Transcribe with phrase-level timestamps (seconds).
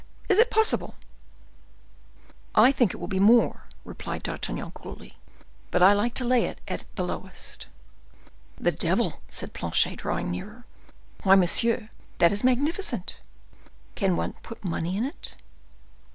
[0.29, 0.95] is that possible?"
[2.55, 5.15] "I think it will be more," replied D'Artagnan coolly;
[5.69, 7.67] "but I like to lay it at the lowest!"
[8.57, 10.65] "The devil!" said Planchet, drawing nearer.
[11.21, 11.87] "Why, monsieur,
[12.17, 13.17] that is magnificent!
[13.93, 15.35] Can one put much money in it?"